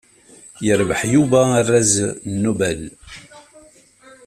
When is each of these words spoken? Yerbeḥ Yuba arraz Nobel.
Yerbeḥ 0.65 0.99
Yuba 1.13 1.41
arraz 1.59 1.93
Nobel. 2.41 2.81